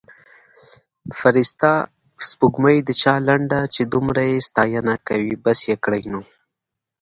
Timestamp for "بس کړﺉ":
5.43-6.03